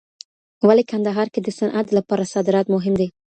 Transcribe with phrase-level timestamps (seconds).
[0.67, 3.07] ولي کندهار کي د صنعت لپاره صادرات مهم دي؟